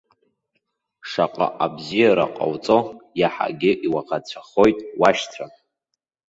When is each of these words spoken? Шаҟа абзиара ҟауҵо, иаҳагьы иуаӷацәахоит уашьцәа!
Шаҟа 1.09 1.47
абзиара 1.65 2.25
ҟауҵо, 2.35 2.79
иаҳагьы 3.19 3.71
иуаӷацәахоит 3.85 4.77
уашьцәа! 4.99 5.45